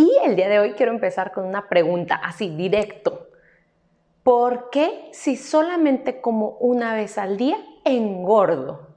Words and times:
Y 0.00 0.10
el 0.24 0.34
día 0.34 0.48
de 0.48 0.58
hoy 0.58 0.72
quiero 0.72 0.92
empezar 0.92 1.30
con 1.30 1.44
una 1.44 1.68
pregunta 1.68 2.14
así, 2.14 2.48
directo. 2.48 3.28
¿Por 4.22 4.70
qué 4.70 5.10
si 5.12 5.36
solamente 5.36 6.22
como 6.22 6.56
una 6.58 6.94
vez 6.94 7.18
al 7.18 7.36
día 7.36 7.58
engordo? 7.84 8.88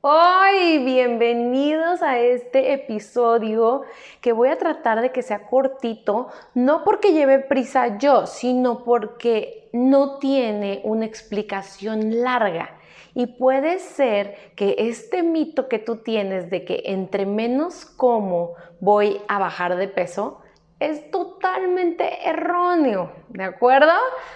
Hoy, 0.00 0.78
bienvenidos 0.86 2.00
a 2.00 2.18
este 2.18 2.72
episodio 2.72 3.82
que 4.22 4.32
voy 4.32 4.48
a 4.48 4.56
tratar 4.56 5.02
de 5.02 5.12
que 5.12 5.20
sea 5.22 5.46
cortito, 5.48 6.28
no 6.54 6.82
porque 6.82 7.12
lleve 7.12 7.40
prisa 7.40 7.98
yo, 7.98 8.26
sino 8.26 8.84
porque 8.84 9.57
no 9.72 10.18
tiene 10.18 10.80
una 10.84 11.04
explicación 11.04 12.22
larga. 12.22 12.78
Y 13.14 13.26
puede 13.26 13.78
ser 13.78 14.52
que 14.54 14.76
este 14.78 15.22
mito 15.22 15.68
que 15.68 15.78
tú 15.78 15.96
tienes 15.96 16.50
de 16.50 16.64
que 16.64 16.82
entre 16.86 17.26
menos 17.26 17.84
como 17.84 18.54
voy 18.80 19.20
a 19.28 19.38
bajar 19.38 19.76
de 19.76 19.88
peso, 19.88 20.40
es 20.80 21.10
totalmente 21.10 22.28
erróneo, 22.28 23.12
¿de 23.30 23.42
acuerdo? 23.42 23.92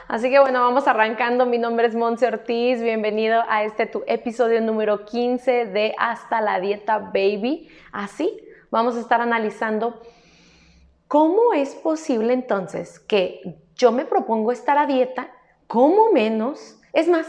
Así 0.08 0.28
que 0.28 0.40
bueno, 0.40 0.60
vamos 0.60 0.88
arrancando. 0.88 1.46
Mi 1.46 1.58
nombre 1.58 1.86
es 1.86 1.94
Monse 1.94 2.26
Ortiz. 2.26 2.82
Bienvenido 2.82 3.44
a 3.48 3.62
este 3.62 3.86
tu 3.86 4.02
episodio 4.08 4.60
número 4.60 5.04
15 5.04 5.66
de 5.66 5.94
Hasta 5.98 6.40
la 6.40 6.58
Dieta 6.58 6.98
Baby. 6.98 7.68
Así 7.92 8.40
vamos 8.70 8.96
a 8.96 9.00
estar 9.00 9.20
analizando 9.20 10.00
cómo 11.06 11.52
es 11.52 11.76
posible 11.76 12.32
entonces 12.32 12.98
que 12.98 13.61
yo 13.76 13.92
me 13.92 14.04
propongo 14.04 14.52
estar 14.52 14.78
a 14.78 14.86
dieta, 14.86 15.28
como 15.66 16.12
menos, 16.12 16.80
es 16.92 17.08
más, 17.08 17.26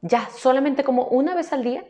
ya 0.00 0.28
solamente 0.30 0.84
como 0.84 1.04
una 1.06 1.34
vez 1.34 1.52
al 1.52 1.62
día 1.62 1.84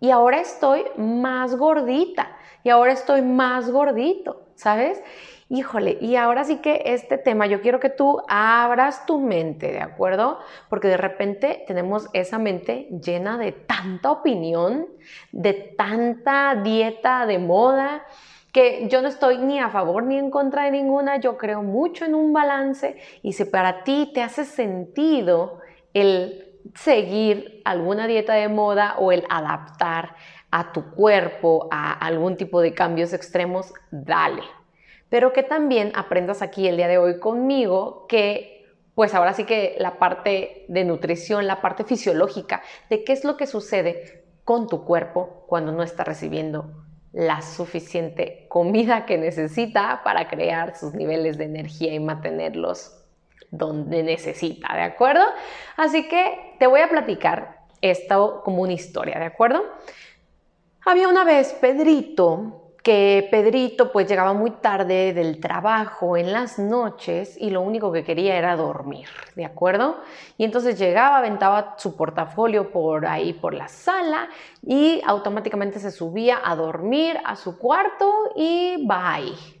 y 0.00 0.10
ahora 0.10 0.40
estoy 0.40 0.84
más 0.96 1.54
gordita 1.56 2.36
y 2.62 2.70
ahora 2.70 2.92
estoy 2.92 3.22
más 3.22 3.70
gordito, 3.70 4.46
¿sabes? 4.54 5.02
Híjole, 5.48 5.98
y 6.00 6.14
ahora 6.14 6.44
sí 6.44 6.58
que 6.58 6.82
este 6.86 7.18
tema, 7.18 7.46
yo 7.46 7.60
quiero 7.60 7.80
que 7.80 7.90
tú 7.90 8.22
abras 8.28 9.04
tu 9.04 9.18
mente, 9.18 9.72
¿de 9.72 9.80
acuerdo? 9.80 10.38
Porque 10.68 10.86
de 10.86 10.96
repente 10.96 11.64
tenemos 11.66 12.08
esa 12.12 12.38
mente 12.38 12.88
llena 13.02 13.36
de 13.36 13.50
tanta 13.50 14.12
opinión, 14.12 14.86
de 15.32 15.54
tanta 15.54 16.54
dieta 16.54 17.26
de 17.26 17.40
moda, 17.40 18.04
que 18.52 18.88
yo 18.88 19.02
no 19.02 19.08
estoy 19.08 19.38
ni 19.38 19.58
a 19.58 19.70
favor 19.70 20.02
ni 20.02 20.16
en 20.16 20.30
contra 20.30 20.64
de 20.64 20.72
ninguna, 20.72 21.18
yo 21.18 21.36
creo 21.36 21.62
mucho 21.62 22.04
en 22.04 22.14
un 22.14 22.32
balance 22.32 22.96
y 23.22 23.32
si 23.32 23.44
para 23.44 23.84
ti 23.84 24.10
te 24.12 24.22
hace 24.22 24.44
sentido 24.44 25.60
el 25.94 26.46
seguir 26.74 27.62
alguna 27.64 28.06
dieta 28.06 28.34
de 28.34 28.48
moda 28.48 28.96
o 28.98 29.12
el 29.12 29.24
adaptar 29.28 30.16
a 30.50 30.72
tu 30.72 30.90
cuerpo 30.90 31.68
a 31.70 31.92
algún 31.92 32.36
tipo 32.36 32.60
de 32.60 32.74
cambios 32.74 33.12
extremos, 33.12 33.72
dale. 33.90 34.42
Pero 35.08 35.32
que 35.32 35.42
también 35.42 35.92
aprendas 35.94 36.42
aquí 36.42 36.68
el 36.68 36.76
día 36.76 36.88
de 36.88 36.98
hoy 36.98 37.18
conmigo 37.18 38.06
que 38.08 38.60
pues 38.94 39.14
ahora 39.14 39.32
sí 39.32 39.44
que 39.44 39.76
la 39.78 39.98
parte 39.98 40.66
de 40.68 40.84
nutrición, 40.84 41.46
la 41.46 41.62
parte 41.62 41.84
fisiológica, 41.84 42.62
de 42.90 43.02
qué 43.04 43.12
es 43.12 43.24
lo 43.24 43.36
que 43.36 43.46
sucede 43.46 44.24
con 44.44 44.66
tu 44.66 44.84
cuerpo 44.84 45.44
cuando 45.46 45.72
no 45.72 45.82
está 45.82 46.04
recibiendo 46.04 46.89
la 47.12 47.42
suficiente 47.42 48.46
comida 48.48 49.04
que 49.04 49.18
necesita 49.18 50.02
para 50.04 50.28
crear 50.28 50.76
sus 50.76 50.94
niveles 50.94 51.38
de 51.38 51.44
energía 51.44 51.92
y 51.92 52.00
mantenerlos 52.00 52.96
donde 53.50 54.02
necesita, 54.02 54.74
¿de 54.74 54.82
acuerdo? 54.82 55.24
Así 55.76 56.08
que 56.08 56.54
te 56.58 56.66
voy 56.66 56.80
a 56.80 56.88
platicar 56.88 57.60
esto 57.80 58.42
como 58.44 58.62
una 58.62 58.72
historia, 58.72 59.18
¿de 59.18 59.24
acuerdo? 59.24 59.64
Había 60.84 61.08
una 61.08 61.24
vez 61.24 61.52
Pedrito, 61.54 62.69
que 62.82 63.28
Pedrito 63.30 63.92
pues 63.92 64.08
llegaba 64.08 64.32
muy 64.32 64.52
tarde 64.52 65.12
del 65.12 65.40
trabajo 65.40 66.16
en 66.16 66.32
las 66.32 66.58
noches 66.58 67.36
y 67.38 67.50
lo 67.50 67.60
único 67.60 67.92
que 67.92 68.04
quería 68.04 68.36
era 68.36 68.56
dormir, 68.56 69.08
¿de 69.36 69.44
acuerdo? 69.44 70.00
Y 70.38 70.44
entonces 70.44 70.78
llegaba, 70.78 71.18
aventaba 71.18 71.74
su 71.78 71.96
portafolio 71.96 72.70
por 72.70 73.06
ahí 73.06 73.32
por 73.34 73.54
la 73.54 73.68
sala 73.68 74.28
y 74.66 75.02
automáticamente 75.04 75.78
se 75.78 75.90
subía 75.90 76.40
a 76.42 76.56
dormir 76.56 77.18
a 77.24 77.36
su 77.36 77.58
cuarto 77.58 78.32
y 78.34 78.86
bye. 78.86 79.59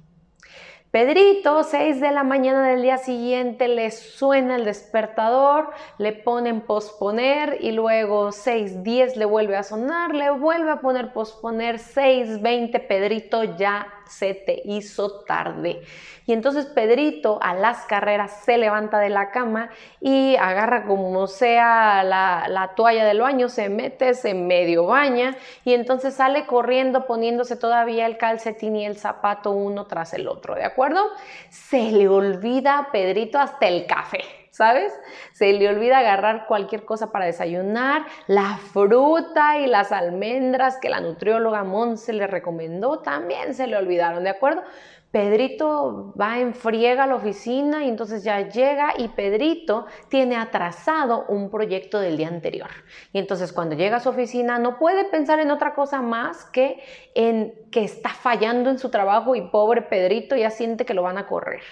Pedrito, 0.90 1.62
6 1.62 2.00
de 2.00 2.10
la 2.10 2.24
mañana 2.24 2.66
del 2.66 2.82
día 2.82 2.98
siguiente, 2.98 3.68
le 3.68 3.92
suena 3.92 4.56
el 4.56 4.64
despertador, 4.64 5.70
le 5.98 6.12
ponen 6.12 6.62
posponer 6.62 7.58
y 7.60 7.70
luego 7.70 8.30
6.10 8.30 9.14
le 9.14 9.24
vuelve 9.24 9.56
a 9.56 9.62
sonar, 9.62 10.16
le 10.16 10.30
vuelve 10.30 10.72
a 10.72 10.80
poner 10.80 11.12
posponer, 11.12 11.76
6.20 11.76 12.88
Pedrito 12.88 13.44
ya 13.44 13.86
se 14.10 14.34
te 14.34 14.60
hizo 14.64 15.22
tarde. 15.24 15.82
Y 16.26 16.32
entonces 16.32 16.66
Pedrito 16.66 17.38
a 17.42 17.54
las 17.54 17.86
carreras 17.86 18.42
se 18.44 18.58
levanta 18.58 18.98
de 18.98 19.08
la 19.08 19.30
cama 19.30 19.70
y 20.00 20.36
agarra 20.36 20.84
como 20.84 21.26
sea 21.26 22.04
la, 22.04 22.46
la 22.48 22.74
toalla 22.74 23.04
del 23.04 23.20
baño, 23.20 23.48
se 23.48 23.68
mete, 23.68 24.14
se 24.14 24.34
medio 24.34 24.86
baña 24.86 25.36
y 25.64 25.74
entonces 25.74 26.14
sale 26.14 26.46
corriendo 26.46 27.06
poniéndose 27.06 27.56
todavía 27.56 28.06
el 28.06 28.16
calcetín 28.18 28.76
y 28.76 28.86
el 28.86 28.96
zapato 28.96 29.50
uno 29.50 29.86
tras 29.86 30.14
el 30.14 30.28
otro, 30.28 30.54
¿de 30.54 30.64
acuerdo? 30.64 31.04
Se 31.48 31.90
le 31.90 32.08
olvida 32.08 32.78
a 32.78 32.92
Pedrito 32.92 33.38
hasta 33.38 33.66
el 33.66 33.86
café. 33.86 34.39
¿Sabes? 34.50 34.92
Se 35.32 35.52
le 35.52 35.68
olvida 35.68 35.98
agarrar 35.98 36.46
cualquier 36.46 36.84
cosa 36.84 37.12
para 37.12 37.26
desayunar, 37.26 38.02
la 38.26 38.58
fruta 38.58 39.58
y 39.58 39.66
las 39.66 39.92
almendras 39.92 40.78
que 40.78 40.88
la 40.88 41.00
nutrióloga 41.00 41.64
Monse 41.64 42.12
le 42.12 42.26
recomendó 42.26 43.00
también 43.00 43.54
se 43.54 43.66
le 43.66 43.76
olvidaron, 43.76 44.24
¿de 44.24 44.30
acuerdo? 44.30 44.62
Pedrito 45.10 46.14
va 46.20 46.38
en 46.38 46.54
friega 46.54 47.02
a 47.02 47.06
la 47.08 47.16
oficina 47.16 47.84
y 47.84 47.88
entonces 47.88 48.22
ya 48.22 48.48
llega 48.48 48.94
y 48.96 49.08
Pedrito 49.08 49.86
tiene 50.08 50.36
atrasado 50.36 51.24
un 51.26 51.50
proyecto 51.50 51.98
del 51.98 52.16
día 52.16 52.28
anterior. 52.28 52.70
Y 53.12 53.18
entonces 53.18 53.52
cuando 53.52 53.74
llega 53.74 53.96
a 53.96 54.00
su 54.00 54.08
oficina 54.08 54.60
no 54.60 54.78
puede 54.78 55.04
pensar 55.04 55.40
en 55.40 55.50
otra 55.50 55.74
cosa 55.74 56.00
más 56.00 56.44
que 56.44 56.80
en 57.16 57.52
que 57.72 57.82
está 57.82 58.10
fallando 58.10 58.70
en 58.70 58.78
su 58.78 58.88
trabajo 58.88 59.34
y 59.34 59.42
pobre 59.42 59.82
Pedrito 59.82 60.36
ya 60.36 60.50
siente 60.50 60.84
que 60.84 60.94
lo 60.94 61.02
van 61.02 61.18
a 61.18 61.26
correr. 61.26 61.62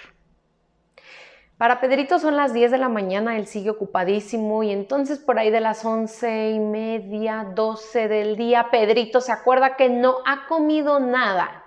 Para 1.59 1.81
Pedrito 1.81 2.19
son 2.19 2.37
las 2.37 2.53
10 2.53 2.71
de 2.71 2.77
la 2.77 2.87
mañana, 2.87 3.35
él 3.35 3.45
sigue 3.45 3.69
ocupadísimo 3.69 4.63
y 4.63 4.71
entonces 4.71 5.19
por 5.19 5.37
ahí 5.37 5.51
de 5.51 5.59
las 5.59 5.83
11 5.83 6.51
y 6.51 6.59
media, 6.59 7.51
12 7.53 8.07
del 8.07 8.37
día, 8.37 8.69
Pedrito 8.71 9.19
se 9.19 9.33
acuerda 9.33 9.75
que 9.75 9.89
no 9.89 10.19
ha 10.25 10.47
comido 10.47 11.01
nada 11.01 11.65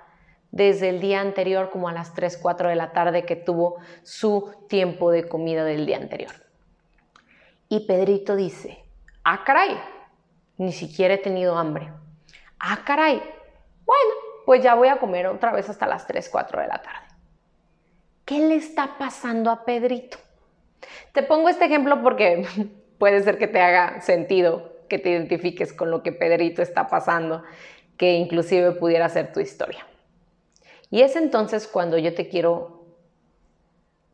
desde 0.51 0.89
el 0.89 0.99
día 1.03 1.21
anterior, 1.21 1.69
como 1.69 1.91
a 1.91 1.93
las 1.93 2.15
3, 2.15 2.39
4 2.39 2.71
de 2.71 2.75
la 2.75 2.93
tarde 2.93 3.27
que 3.27 3.37
tuvo 3.37 3.81
su 4.03 4.55
tiempo 4.67 5.11
de 5.11 5.29
comida 5.29 5.63
del 5.63 5.85
día 5.85 5.99
anterior. 5.99 6.33
Y 7.69 7.81
Pedrito 7.81 8.35
dice, 8.35 8.83
ah, 9.25 9.45
caray, 9.45 9.79
ni 10.57 10.73
siquiera 10.73 11.13
he 11.13 11.19
tenido 11.19 11.59
hambre. 11.59 11.93
Ah, 12.59 12.79
caray, 12.87 13.23
bueno, 13.85 14.15
pues 14.47 14.63
ya 14.63 14.75
voy 14.75 14.89
a 14.89 14.97
comer 14.97 15.27
otra 15.27 15.53
vez 15.53 15.69
hasta 15.69 15.87
las 15.87 16.07
3, 16.07 16.31
4 16.31 16.63
de 16.63 16.67
la 16.67 16.81
tarde. 16.81 17.12
¿Qué 18.33 18.39
le 18.39 18.55
está 18.55 18.97
pasando 18.97 19.51
a 19.51 19.67
Pedrito? 19.67 20.17
Te 21.13 21.23
pongo 21.23 21.51
este 21.51 21.67
ejemplo 21.67 22.03
porque 22.03 22.47
puede 22.99 23.23
ser 23.23 23.37
que 23.37 23.47
te 23.47 23.61
haga 23.61 24.01
sentido, 24.01 24.73
que 24.89 24.99
te 24.99 25.11
identifiques 25.11 25.75
con 25.75 25.91
lo 25.91 26.03
que 26.03 26.13
Pedrito 26.13 26.63
está 26.63 26.89
pasando, 26.89 27.43
que 27.99 28.15
inclusive 28.15 28.73
pudiera 28.73 29.07
ser 29.11 29.35
tu 29.35 29.41
historia. 29.41 29.87
Y 30.89 31.03
es 31.03 31.15
entonces 31.15 31.69
cuando 31.69 31.99
yo 31.99 32.15
te 32.15 32.31
quiero 32.31 32.87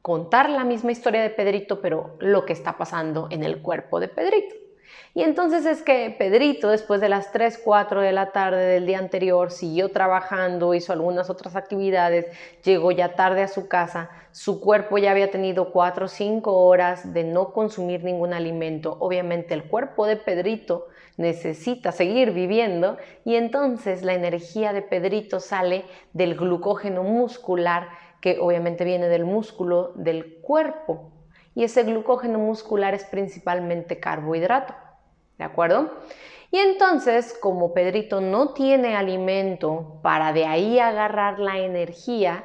contar 0.03 0.51
la 0.51 0.65
misma 0.65 0.91
historia 0.91 1.23
de 1.23 1.31
Pedrito, 1.31 1.81
pero 1.81 2.17
lo 2.19 2.45
que 2.45 2.55
está 2.55 2.77
pasando 2.77 3.29
en 3.31 3.45
el 3.45 3.63
cuerpo 3.63 4.01
de 4.01 4.09
Pedrito. 4.09 4.57
Y 5.15 5.23
entonces 5.23 5.67
es 5.67 5.83
que 5.83 6.15
Pedrito, 6.17 6.69
después 6.69 7.01
de 7.01 7.09
las 7.09 7.33
3, 7.33 7.61
4 7.65 8.01
de 8.01 8.13
la 8.13 8.31
tarde 8.33 8.65
del 8.65 8.87
día 8.87 8.99
anterior, 8.99 9.51
siguió 9.51 9.91
trabajando, 9.91 10.75
hizo 10.75 10.93
algunas 10.93 11.31
otras 11.31 11.57
actividades, 11.57 12.27
llegó 12.63 12.93
ya 12.93 13.15
tarde 13.15 13.43
a 13.43 13.49
su 13.49 13.69
casa, 13.69 14.11
su 14.33 14.61
cuerpo 14.61 14.99
ya 14.99 15.11
había 15.11 15.31
tenido 15.31 15.73
4 15.73 16.07
o 16.07 16.09
5 16.09 16.53
horas 16.53 17.13
de 17.13 17.25
no 17.25 17.53
consumir 17.53 18.05
ningún 18.05 18.33
alimento. 18.33 18.97
Obviamente 19.01 19.55
el 19.55 19.65
cuerpo 19.65 20.07
de 20.07 20.17
Pedrito 20.17 20.87
necesita 21.17 21.93
seguir 21.93 22.31
viviendo 22.31 22.97
y 23.25 23.35
entonces 23.35 24.03
la 24.03 24.15
energía 24.15 24.73
de 24.73 24.83
Pedrito 24.83 25.41
sale 25.41 25.85
del 26.13 26.37
glucógeno 26.37 27.03
muscular 27.03 27.89
que 28.21 28.39
obviamente 28.41 28.85
viene 28.85 29.09
del 29.09 29.25
músculo 29.25 29.93
del 29.97 30.39
cuerpo. 30.41 31.13
Y 31.59 31.65
ese 31.65 31.83
glucógeno 31.83 32.39
muscular 32.39 32.95
es 32.95 33.03
principalmente 33.03 33.99
carbohidrato. 33.99 34.77
¿De 35.39 35.45
acuerdo? 35.45 35.91
Y 36.53 36.59
entonces, 36.59 37.37
como 37.41 37.75
Pedrito 37.75 38.21
no 38.21 38.53
tiene 38.53 38.95
alimento 38.95 39.99
para 40.01 40.33
de 40.33 40.47
ahí 40.47 40.79
agarrar 40.79 41.41
la 41.41 41.59
energía 41.59 42.45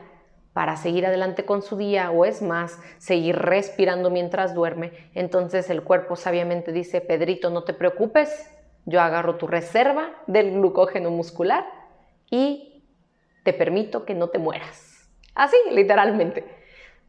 para 0.54 0.78
seguir 0.78 1.06
adelante 1.06 1.46
con 1.46 1.62
su 1.62 1.78
día 1.78 2.10
o 2.10 2.26
es 2.26 2.42
más, 2.42 2.80
seguir 2.98 3.36
respirando 3.36 4.10
mientras 4.10 4.56
duerme, 4.56 4.94
entonces 5.14 5.70
el 5.70 5.84
cuerpo 5.84 6.16
sabiamente 6.16 6.72
dice, 6.72 7.00
Pedrito, 7.00 7.52
no 7.52 7.66
te 7.66 7.76
preocupes, 7.76 8.50
yo 8.86 9.00
agarro 9.00 9.36
tu 9.36 9.46
reserva 9.46 10.10
del 10.26 10.54
glucógeno 10.54 11.12
muscular 11.12 11.68
y 12.32 12.84
te 13.44 13.54
permito 13.54 14.06
que 14.06 14.16
no 14.16 14.30
te 14.30 14.40
mueras. 14.40 15.08
Así, 15.36 15.58
literalmente. 15.70 16.63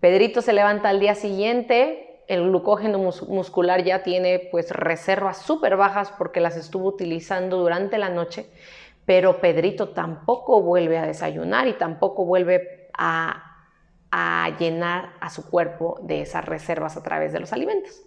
Pedrito 0.05 0.43
se 0.43 0.53
levanta 0.53 0.91
al 0.91 1.01
día 1.01 1.15
siguiente, 1.15 2.21
el 2.27 2.43
glucógeno 2.43 2.99
muscular 2.99 3.85
ya 3.85 4.03
tiene 4.03 4.39
pues 4.51 4.71
reservas 4.71 5.39
súper 5.39 5.79
bajas 5.79 6.13
porque 6.19 6.41
las 6.41 6.59
estuvo 6.59 6.89
utilizando 6.89 7.57
durante 7.57 7.97
la 7.97 8.11
noche, 8.11 8.51
pero 9.07 9.41
Pedrito 9.41 9.95
tampoco 9.95 10.61
vuelve 10.61 10.99
a 10.99 11.07
desayunar 11.07 11.69
y 11.69 11.73
tampoco 11.73 12.27
vuelve 12.27 12.91
a, 12.93 13.65
a 14.11 14.55
llenar 14.59 15.15
a 15.21 15.31
su 15.31 15.49
cuerpo 15.49 15.99
de 16.03 16.21
esas 16.21 16.45
reservas 16.45 16.99
a 16.99 17.03
través 17.03 17.33
de 17.33 17.41
los 17.41 17.55
alimentos. 17.55 18.03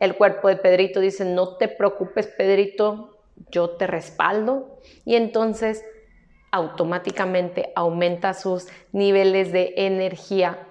El 0.00 0.16
cuerpo 0.16 0.48
de 0.48 0.56
Pedrito 0.56 1.00
dice, 1.00 1.24
no 1.24 1.56
te 1.56 1.68
preocupes 1.68 2.26
Pedrito, 2.26 3.22
yo 3.50 3.70
te 3.70 3.86
respaldo 3.86 4.80
y 5.06 5.14
entonces 5.14 5.82
automáticamente 6.50 7.72
aumenta 7.74 8.34
sus 8.34 8.68
niveles 8.92 9.50
de 9.50 9.72
energía 9.78 10.66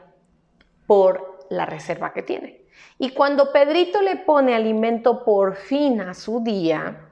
por 0.90 1.46
la 1.52 1.68
reserva 1.68 2.14
que 2.14 2.24
tiene. 2.24 2.66
Y 2.98 3.12
cuando 3.12 3.52
Pedrito 3.52 4.02
le 4.02 4.16
pone 4.16 4.56
alimento 4.56 5.24
por 5.24 5.56
fin 5.56 6.02
a 6.02 6.16
su 6.16 6.44
día, 6.44 7.12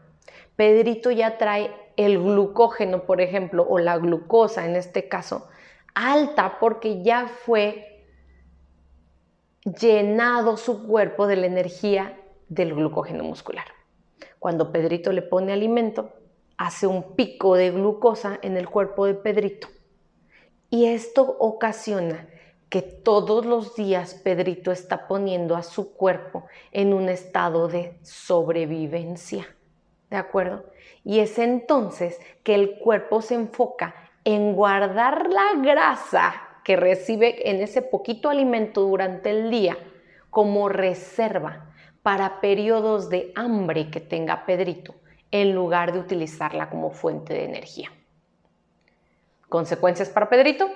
Pedrito 0.55 1.11
ya 1.11 1.37
trae 1.37 1.69
el 1.95 2.17
glucógeno, 2.17 3.03
por 3.03 3.21
ejemplo, 3.21 3.67
o 3.69 3.77
la 3.77 3.99
glucosa 3.99 4.65
en 4.65 4.75
este 4.75 5.07
caso, 5.07 5.47
alta 5.93 6.57
porque 6.59 7.03
ya 7.03 7.27
fue 7.27 8.03
llenado 9.79 10.57
su 10.57 10.87
cuerpo 10.87 11.27
de 11.27 11.35
la 11.35 11.45
energía 11.45 12.19
del 12.49 12.73
glucógeno 12.73 13.23
muscular. 13.25 13.65
Cuando 14.39 14.71
Pedrito 14.71 15.11
le 15.11 15.21
pone 15.21 15.53
alimento, 15.53 16.13
hace 16.57 16.87
un 16.87 17.15
pico 17.15 17.55
de 17.55 17.69
glucosa 17.69 18.39
en 18.41 18.57
el 18.57 18.67
cuerpo 18.67 19.05
de 19.05 19.13
Pedrito. 19.13 19.67
Y 20.71 20.85
esto 20.85 21.21
ocasiona 21.21 22.27
que 22.69 22.81
todos 22.81 23.45
los 23.45 23.75
días 23.75 24.13
Pedrito 24.15 24.71
está 24.71 25.07
poniendo 25.07 25.55
a 25.55 25.63
su 25.63 25.93
cuerpo 25.93 26.45
en 26.71 26.93
un 26.93 27.09
estado 27.09 27.67
de 27.67 27.97
sobrevivencia. 28.01 29.47
¿De 30.09 30.17
acuerdo? 30.17 30.65
Y 31.03 31.19
es 31.19 31.37
entonces 31.39 32.19
que 32.43 32.55
el 32.55 32.79
cuerpo 32.79 33.21
se 33.21 33.35
enfoca 33.35 33.95
en 34.23 34.53
guardar 34.53 35.27
la 35.29 35.61
grasa 35.61 36.33
que 36.63 36.75
recibe 36.75 37.49
en 37.49 37.61
ese 37.61 37.81
poquito 37.81 38.29
alimento 38.29 38.81
durante 38.81 39.29
el 39.29 39.49
día 39.49 39.77
como 40.29 40.67
reserva 40.67 41.71
para 42.03 42.41
periodos 42.41 43.09
de 43.09 43.31
hambre 43.35 43.89
que 43.89 44.01
tenga 44.01 44.45
Pedrito, 44.45 44.95
en 45.31 45.55
lugar 45.55 45.93
de 45.93 45.99
utilizarla 45.99 46.69
como 46.69 46.91
fuente 46.91 47.33
de 47.33 47.45
energía. 47.45 47.91
¿Consecuencias 49.49 50.09
para 50.09 50.29
Pedrito? 50.29 50.69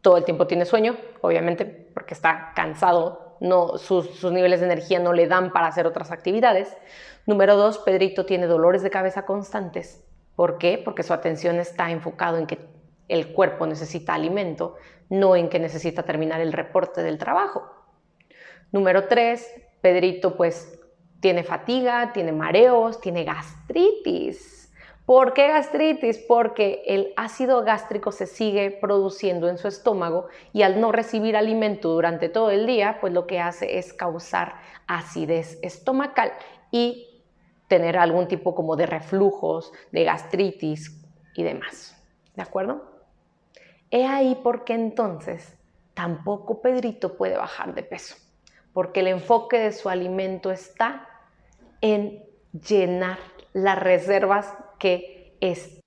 Todo 0.00 0.16
el 0.16 0.24
tiempo 0.24 0.46
tiene 0.46 0.64
sueño, 0.64 0.96
obviamente 1.20 1.64
porque 1.64 2.14
está 2.14 2.52
cansado, 2.54 3.36
no, 3.40 3.78
sus, 3.78 4.24
niveles 4.24 4.60
de 4.60 4.66
energía 4.66 4.98
no 4.98 5.12
le 5.12 5.26
dan 5.26 5.52
para 5.52 5.68
hacer 5.68 5.86
otras 5.86 6.10
actividades. 6.10 6.76
Número 7.26 7.56
dos, 7.56 7.78
Pedrito 7.78 8.26
tiene 8.26 8.46
dolores 8.46 8.82
de 8.82 8.90
cabeza 8.90 9.26
constantes. 9.26 10.04
¿Por 10.34 10.58
qué? 10.58 10.80
Porque 10.82 11.02
su 11.02 11.12
atención 11.12 11.58
está 11.58 11.90
enfocado 11.90 12.38
en 12.38 12.46
que 12.46 12.58
el 13.08 13.32
cuerpo 13.32 13.66
necesita 13.66 14.14
alimento, 14.14 14.76
no 15.08 15.36
en 15.36 15.48
que 15.48 15.58
necesita 15.58 16.02
terminar 16.02 16.40
el 16.40 16.52
reporte 16.52 17.02
del 17.02 17.18
trabajo. 17.18 17.68
Número 18.72 19.06
tres, 19.08 19.50
Pedrito 19.80 20.36
pues 20.36 20.78
tiene 21.20 21.42
fatiga, 21.42 22.12
tiene 22.12 22.32
mareos, 22.32 23.00
tiene 23.00 23.24
gastritis. 23.24 24.67
¿Por 25.08 25.32
qué 25.32 25.48
gastritis? 25.48 26.18
Porque 26.18 26.82
el 26.84 27.14
ácido 27.16 27.64
gástrico 27.64 28.12
se 28.12 28.26
sigue 28.26 28.70
produciendo 28.70 29.48
en 29.48 29.56
su 29.56 29.66
estómago 29.66 30.26
y 30.52 30.60
al 30.60 30.82
no 30.82 30.92
recibir 30.92 31.34
alimento 31.34 31.88
durante 31.88 32.28
todo 32.28 32.50
el 32.50 32.66
día, 32.66 32.98
pues 33.00 33.14
lo 33.14 33.26
que 33.26 33.40
hace 33.40 33.78
es 33.78 33.94
causar 33.94 34.56
acidez 34.86 35.58
estomacal 35.62 36.32
y 36.70 37.24
tener 37.68 37.96
algún 37.96 38.28
tipo 38.28 38.54
como 38.54 38.76
de 38.76 38.84
reflujos, 38.84 39.72
de 39.92 40.04
gastritis 40.04 41.02
y 41.34 41.42
demás. 41.42 41.96
¿De 42.36 42.42
acuerdo? 42.42 42.82
He 43.90 44.04
ahí 44.04 44.38
porque 44.44 44.74
entonces 44.74 45.56
tampoco 45.94 46.60
Pedrito 46.60 47.16
puede 47.16 47.38
bajar 47.38 47.74
de 47.74 47.82
peso, 47.82 48.14
porque 48.74 49.00
el 49.00 49.06
enfoque 49.06 49.58
de 49.58 49.72
su 49.72 49.88
alimento 49.88 50.50
está 50.50 51.08
en 51.80 52.22
llenar 52.52 53.16
las 53.54 53.78
reservas 53.78 54.54
que 54.78 55.36
está 55.40 55.78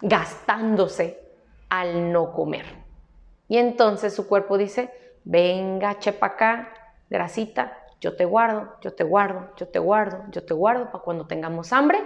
gastándose 0.00 1.20
al 1.68 2.12
no 2.12 2.32
comer. 2.32 2.66
Y 3.48 3.58
entonces 3.58 4.14
su 4.14 4.28
cuerpo 4.28 4.58
dice, 4.58 4.92
venga, 5.24 5.98
chepa 5.98 6.26
acá, 6.26 6.72
grasita, 7.10 7.78
yo 8.00 8.14
te 8.16 8.24
guardo, 8.24 8.76
yo 8.80 8.94
te 8.94 9.04
guardo, 9.04 9.50
yo 9.56 9.66
te 9.68 9.78
guardo, 9.78 10.24
yo 10.30 10.44
te 10.44 10.54
guardo 10.54 10.90
para 10.90 11.02
cuando 11.02 11.26
tengamos 11.26 11.72
hambre. 11.72 11.98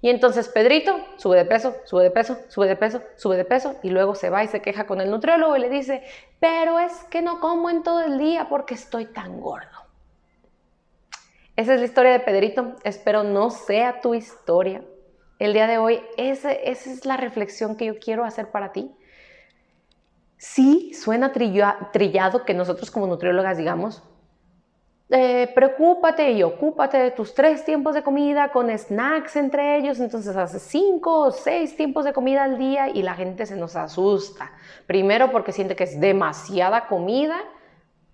Y 0.00 0.10
entonces 0.10 0.48
Pedrito 0.48 0.98
sube 1.16 1.36
de 1.36 1.44
peso, 1.44 1.74
sube 1.84 2.02
de 2.02 2.10
peso, 2.10 2.36
sube 2.48 2.66
de 2.66 2.76
peso, 2.76 3.02
sube 3.16 3.36
de 3.36 3.44
peso 3.44 3.76
y 3.82 3.90
luego 3.90 4.14
se 4.14 4.28
va 4.28 4.44
y 4.44 4.48
se 4.48 4.60
queja 4.60 4.86
con 4.86 5.00
el 5.00 5.10
nutriólogo 5.10 5.56
y 5.56 5.60
le 5.60 5.70
dice, 5.70 6.02
pero 6.40 6.78
es 6.78 6.92
que 7.04 7.22
no 7.22 7.40
como 7.40 7.70
en 7.70 7.82
todo 7.82 8.02
el 8.02 8.18
día 8.18 8.48
porque 8.48 8.74
estoy 8.74 9.06
tan 9.06 9.40
gordo. 9.40 9.75
Esa 11.56 11.72
es 11.72 11.80
la 11.80 11.86
historia 11.86 12.12
de 12.12 12.20
Pedrito. 12.20 12.76
Espero 12.84 13.22
no 13.22 13.50
sea 13.50 14.02
tu 14.02 14.14
historia. 14.14 14.82
El 15.38 15.54
día 15.54 15.66
de 15.66 15.78
hoy, 15.78 16.02
esa, 16.18 16.52
es 16.52 17.06
la 17.06 17.16
reflexión 17.16 17.76
que 17.76 17.86
yo 17.86 17.98
quiero 17.98 18.24
hacer 18.24 18.50
para 18.50 18.72
ti. 18.72 18.94
Sí, 20.36 20.92
suena 20.92 21.32
trillado 21.32 22.44
que 22.44 22.52
nosotros 22.52 22.90
como 22.90 23.06
nutriólogas 23.06 23.56
digamos, 23.56 24.02
eh, 25.08 25.50
preocúpate 25.54 26.32
y 26.32 26.42
ocúpate 26.42 26.98
de 26.98 27.10
tus 27.10 27.32
tres 27.32 27.64
tiempos 27.64 27.94
de 27.94 28.02
comida 28.02 28.50
con 28.50 28.76
snacks 28.76 29.36
entre 29.36 29.78
ellos, 29.78 29.98
entonces 30.00 30.36
haces 30.36 30.60
cinco 30.62 31.20
o 31.20 31.30
seis 31.30 31.76
tiempos 31.76 32.04
de 32.04 32.12
comida 32.12 32.44
al 32.44 32.58
día 32.58 32.88
y 32.88 33.02
la 33.02 33.14
gente 33.14 33.46
se 33.46 33.56
nos 33.56 33.76
asusta. 33.76 34.52
Primero 34.86 35.30
porque 35.30 35.52
siente 35.52 35.74
que 35.74 35.84
es 35.84 36.00
demasiada 36.00 36.86
comida 36.86 37.38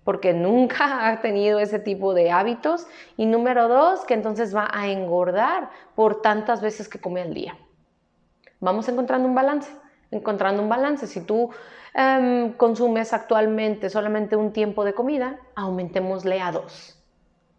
porque 0.03 0.33
nunca 0.33 1.07
ha 1.07 1.21
tenido 1.21 1.59
ese 1.59 1.79
tipo 1.79 2.13
de 2.13 2.31
hábitos. 2.31 2.87
Y 3.17 3.25
número 3.25 3.67
dos, 3.67 4.05
que 4.05 4.13
entonces 4.13 4.55
va 4.55 4.69
a 4.71 4.87
engordar 4.87 5.69
por 5.95 6.21
tantas 6.21 6.61
veces 6.61 6.89
que 6.89 6.99
come 6.99 7.21
al 7.21 7.33
día. 7.33 7.57
Vamos 8.59 8.87
encontrando 8.87 9.27
un 9.27 9.35
balance, 9.35 9.69
encontrando 10.11 10.61
un 10.61 10.69
balance. 10.69 11.07
Si 11.07 11.21
tú 11.21 11.49
em, 11.93 12.53
consumes 12.53 13.13
actualmente 13.13 13.89
solamente 13.89 14.35
un 14.35 14.53
tiempo 14.53 14.85
de 14.85 14.93
comida, 14.93 15.39
aumentémosle 15.55 16.39
a 16.41 16.51
dos. 16.51 16.99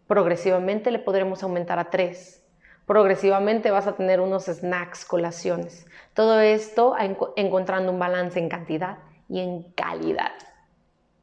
Progresivamente 0.07 0.91
le 0.91 0.99
podremos 0.99 1.43
aumentar 1.43 1.79
a 1.79 1.89
tres. 1.89 2.43
Progresivamente 2.85 3.71
vas 3.71 3.87
a 3.87 3.95
tener 3.95 4.19
unos 4.19 4.45
snacks, 4.45 5.05
colaciones. 5.05 5.87
Todo 6.13 6.39
esto 6.39 6.95
encontrando 7.35 7.91
un 7.91 7.99
balance 7.99 8.39
en 8.39 8.47
cantidad 8.47 8.99
y 9.27 9.39
en 9.39 9.63
calidad. 9.73 10.31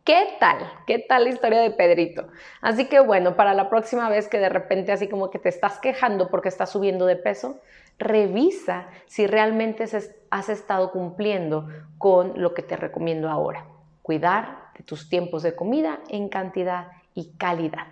¿Qué 0.04 0.36
tal? 0.40 0.58
¿Qué 0.84 0.98
tal 0.98 1.22
la 1.24 1.30
historia 1.30 1.60
de 1.60 1.70
Pedrito? 1.70 2.26
Así 2.60 2.86
que 2.86 2.98
bueno, 2.98 3.36
para 3.36 3.54
la 3.54 3.70
próxima 3.70 4.08
vez 4.08 4.26
que 4.26 4.38
de 4.38 4.48
repente 4.48 4.90
así 4.90 5.08
como 5.08 5.30
que 5.30 5.38
te 5.38 5.48
estás 5.48 5.78
quejando 5.78 6.28
porque 6.28 6.48
estás 6.48 6.70
subiendo 6.70 7.06
de 7.06 7.14
peso, 7.14 7.60
revisa 8.00 8.88
si 9.06 9.28
realmente 9.28 9.84
has 10.30 10.48
estado 10.48 10.90
cumpliendo 10.90 11.68
con 11.98 12.32
lo 12.34 12.52
que 12.52 12.62
te 12.62 12.74
recomiendo 12.74 13.30
ahora. 13.30 13.64
Cuidar 14.02 14.72
de 14.76 14.82
tus 14.82 15.08
tiempos 15.08 15.44
de 15.44 15.54
comida 15.54 16.00
en 16.08 16.28
cantidad 16.28 16.88
y 17.14 17.34
calidad. 17.36 17.86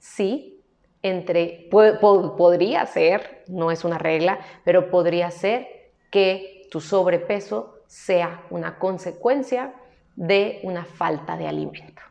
Sí, 0.00 0.60
entre, 1.02 1.68
podría 1.70 2.84
ser, 2.86 3.44
no 3.46 3.70
es 3.70 3.84
una 3.84 3.98
regla, 3.98 4.40
pero 4.64 4.90
podría 4.90 5.30
ser 5.30 5.68
que 6.10 6.66
tu 6.68 6.80
sobrepeso 6.80 7.78
sea 7.86 8.42
una 8.50 8.80
consecuencia 8.80 9.72
de 10.16 10.60
una 10.62 10.84
falta 10.84 11.36
de 11.36 11.48
alimento. 11.48 12.02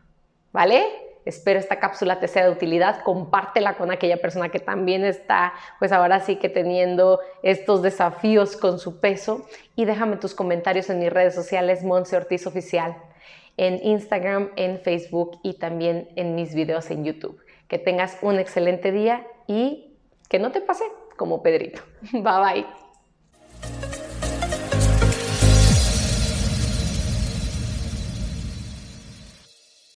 ¿Vale? 0.51 0.85
Espero 1.25 1.57
esta 1.57 1.79
cápsula 1.79 2.19
te 2.19 2.27
sea 2.27 2.45
de 2.45 2.51
utilidad. 2.51 3.01
Compártela 3.03 3.75
con 3.75 3.91
aquella 3.91 4.17
persona 4.17 4.49
que 4.49 4.59
también 4.59 5.05
está, 5.05 5.53
pues 5.79 5.91
ahora 5.91 6.19
sí 6.19 6.35
que 6.35 6.49
teniendo 6.49 7.19
estos 7.43 7.81
desafíos 7.81 8.57
con 8.57 8.79
su 8.79 8.99
peso. 8.99 9.45
Y 9.75 9.85
déjame 9.85 10.17
tus 10.17 10.35
comentarios 10.35 10.89
en 10.89 10.99
mis 10.99 11.11
redes 11.11 11.33
sociales, 11.33 11.83
Monse 11.83 12.17
Ortiz 12.17 12.45
Oficial, 12.45 12.97
en 13.57 13.79
Instagram, 13.83 14.51
en 14.55 14.79
Facebook 14.79 15.39
y 15.43 15.53
también 15.53 16.09
en 16.15 16.35
mis 16.35 16.53
videos 16.53 16.91
en 16.91 17.05
YouTube. 17.05 17.39
Que 17.67 17.79
tengas 17.79 18.17
un 18.21 18.37
excelente 18.39 18.91
día 18.91 19.25
y 19.47 19.95
que 20.29 20.39
no 20.39 20.51
te 20.51 20.61
pase 20.61 20.83
como 21.15 21.41
Pedrito. 21.41 21.81
Bye 22.11 22.21
bye. 22.21 22.82